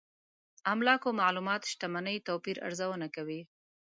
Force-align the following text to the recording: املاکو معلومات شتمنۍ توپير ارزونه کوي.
املاکو 0.73 1.09
معلومات 1.21 1.61
شتمنۍ 1.71 2.17
توپير 2.27 2.57
ارزونه 2.67 3.07
کوي. 3.15 3.41